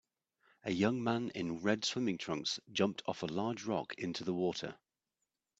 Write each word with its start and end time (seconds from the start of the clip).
A 0.63 0.71
young 0.71 1.03
man 1.03 1.29
in 1.35 1.61
red 1.61 1.85
swimming 1.85 2.17
trunks 2.17 2.59
jumped 2.71 3.03
off 3.05 3.21
a 3.21 3.27
large 3.27 3.65
rock 3.65 3.93
into 3.99 4.23
the 4.23 4.33
water. 4.33 4.79